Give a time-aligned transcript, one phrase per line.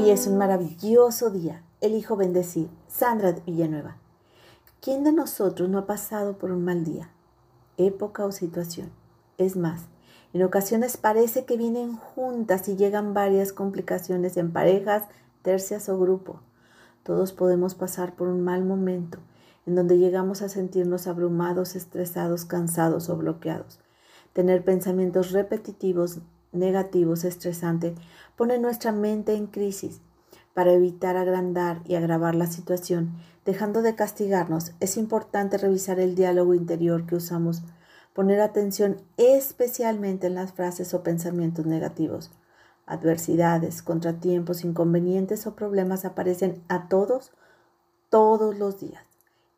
[0.00, 1.64] Hoy es un maravilloso día.
[1.80, 2.68] Elijo bendecir.
[2.86, 3.96] Sandra Villanueva.
[4.80, 7.10] ¿Quién de nosotros no ha pasado por un mal día,
[7.78, 8.92] época o situación?
[9.38, 9.86] Es más,
[10.32, 15.02] en ocasiones parece que vienen juntas y llegan varias complicaciones en parejas,
[15.42, 16.42] tercias o grupo.
[17.02, 19.18] Todos podemos pasar por un mal momento
[19.66, 23.80] en donde llegamos a sentirnos abrumados, estresados, cansados o bloqueados.
[24.32, 26.20] Tener pensamientos repetitivos,
[26.52, 27.94] negativos, estresantes,
[28.36, 30.00] pone nuestra mente en crisis.
[30.54, 36.54] Para evitar agrandar y agravar la situación, dejando de castigarnos, es importante revisar el diálogo
[36.54, 37.62] interior que usamos,
[38.12, 42.32] poner atención especialmente en las frases o pensamientos negativos.
[42.86, 47.32] Adversidades, contratiempos, inconvenientes o problemas aparecen a todos,
[48.08, 49.04] todos los días,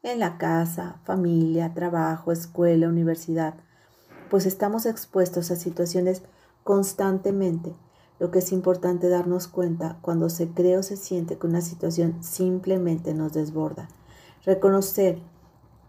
[0.03, 3.55] en la casa, familia, trabajo, escuela, universidad,
[4.29, 6.23] pues estamos expuestos a situaciones
[6.71, 7.75] constantemente,
[8.21, 12.23] lo que es importante darnos cuenta cuando se cree o se siente que una situación
[12.23, 13.89] simplemente nos desborda.
[14.45, 15.19] Reconocer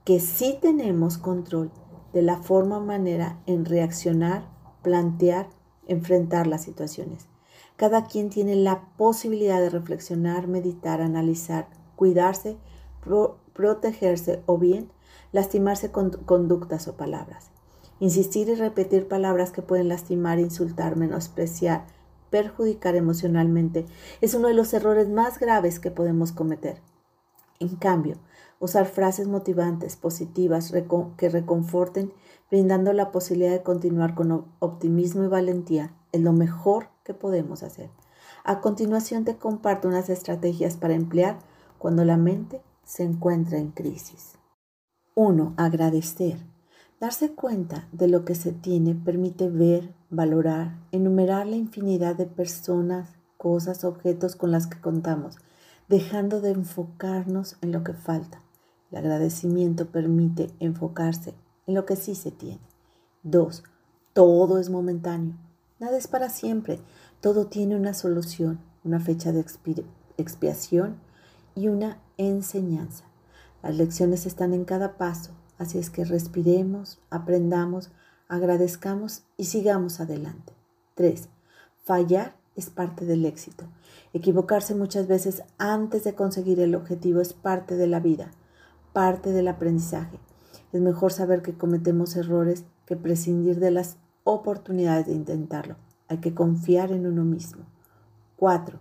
[0.06, 1.70] que sí tenemos control
[2.14, 4.50] de la forma o manera en reaccionar,
[4.82, 5.50] plantear,
[5.86, 7.28] enfrentar las situaciones.
[7.76, 12.58] Cada quien tiene la posibilidad de reflexionar, meditar, analizar, cuidarse,
[13.54, 14.90] protegerse o bien
[15.32, 17.52] lastimarse con conductas o palabras.
[18.02, 21.86] Insistir y repetir palabras que pueden lastimar, insultar, menospreciar,
[22.32, 23.86] perjudicar emocionalmente
[24.22, 26.82] es uno de los errores más graves que podemos cometer.
[27.60, 28.18] En cambio,
[28.60, 30.74] usar frases motivantes, positivas,
[31.16, 32.12] que reconforten,
[32.50, 37.92] brindando la posibilidad de continuar con optimismo y valentía, es lo mejor que podemos hacer.
[38.44, 41.38] A continuación te comparto unas estrategias para emplear
[41.78, 44.40] cuando la mente se encuentra en crisis.
[45.14, 45.54] 1.
[45.58, 46.51] Agradecer.
[47.02, 53.10] Darse cuenta de lo que se tiene permite ver, valorar, enumerar la infinidad de personas,
[53.38, 55.38] cosas, objetos con las que contamos,
[55.90, 58.44] dejando de enfocarnos en lo que falta.
[58.92, 61.34] El agradecimiento permite enfocarse
[61.66, 62.62] en lo que sí se tiene.
[63.24, 63.64] 2.
[64.14, 65.34] Todo es momentáneo.
[65.80, 66.82] Nada es para siempre.
[67.20, 69.44] Todo tiene una solución, una fecha de
[70.18, 70.98] expiación
[71.56, 73.06] y una enseñanza.
[73.64, 75.32] Las lecciones están en cada paso,
[75.62, 77.92] Así es que respiremos, aprendamos,
[78.28, 80.54] agradezcamos y sigamos adelante.
[80.96, 81.30] 3.
[81.84, 83.66] Fallar es parte del éxito.
[84.12, 88.32] Equivocarse muchas veces antes de conseguir el objetivo es parte de la vida,
[88.92, 90.18] parte del aprendizaje.
[90.74, 95.76] Es mejor saber que cometemos errores que prescindir de las oportunidades de intentarlo.
[96.08, 97.68] Hay que confiar en uno mismo.
[98.38, 98.80] 4.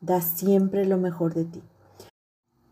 [0.00, 1.62] Da siempre lo mejor de ti.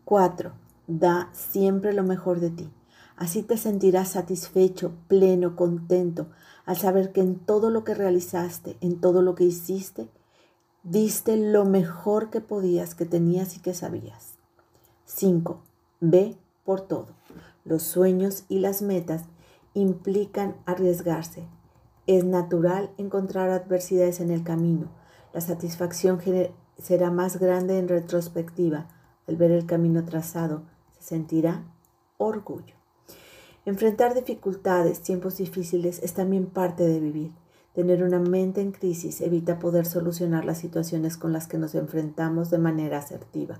[0.03, 0.51] 4.
[0.87, 2.71] Da siempre lo mejor de ti.
[3.17, 6.27] Así te sentirás satisfecho, pleno, contento,
[6.65, 10.09] al saber que en todo lo que realizaste, en todo lo que hiciste,
[10.83, 14.33] diste lo mejor que podías, que tenías y que sabías.
[15.05, 15.61] 5.
[16.01, 17.07] Ve por todo.
[17.63, 19.23] Los sueños y las metas
[19.73, 21.47] implican arriesgarse.
[22.07, 24.89] Es natural encontrar adversidades en el camino.
[25.33, 26.19] La satisfacción
[26.77, 28.87] será más grande en retrospectiva.
[29.27, 30.63] Al ver el camino trazado,
[30.99, 31.63] se sentirá
[32.17, 32.74] orgullo.
[33.65, 37.31] Enfrentar dificultades, tiempos difíciles, es también parte de vivir.
[37.73, 42.51] Tener una mente en crisis evita poder solucionar las situaciones con las que nos enfrentamos
[42.51, 43.59] de manera asertiva.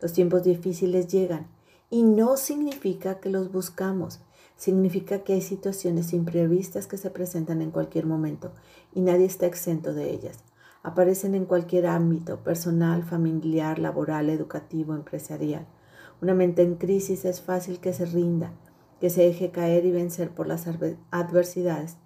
[0.00, 1.48] Los tiempos difíciles llegan
[1.90, 4.20] y no significa que los buscamos,
[4.56, 8.52] significa que hay situaciones imprevistas que se presentan en cualquier momento
[8.94, 10.38] y nadie está exento de ellas.
[10.82, 15.66] Aparecen en cualquier ámbito, personal, familiar, laboral, educativo, empresarial.
[16.22, 18.54] Una mente en crisis es fácil que se rinda,
[19.02, 20.68] que se deje caer y vencer por las
[21.10, 21.96] adversidades,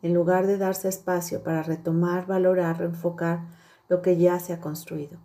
[0.00, 3.40] en lugar de darse espacio para retomar, valorar, reenfocar
[3.90, 5.18] lo que ya se ha construido.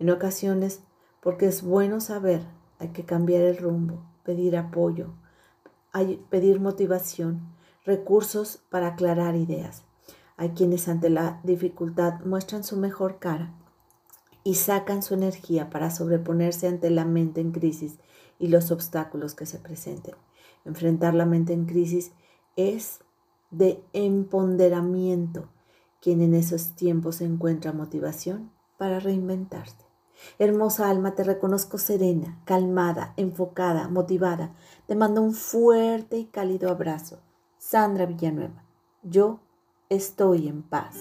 [0.00, 0.82] En ocasiones,
[1.20, 2.42] porque es bueno saber,
[2.80, 5.14] hay que cambiar el rumbo, pedir apoyo,
[6.30, 7.42] pedir motivación,
[7.84, 9.84] recursos para aclarar ideas.
[10.36, 13.54] Hay quienes ante la dificultad muestran su mejor cara
[14.42, 18.00] y sacan su energía para sobreponerse ante la mente en crisis
[18.38, 20.14] y los obstáculos que se presenten.
[20.64, 22.12] Enfrentar la mente en crisis
[22.56, 23.00] es
[23.50, 25.48] de empoderamiento
[26.00, 29.86] quien en esos tiempos encuentra motivación para reinventarse.
[30.38, 34.54] Hermosa alma, te reconozco serena, calmada, enfocada, motivada.
[34.86, 37.20] Te mando un fuerte y cálido abrazo.
[37.58, 38.64] Sandra Villanueva,
[39.02, 39.40] yo
[39.88, 40.96] estoy en paz.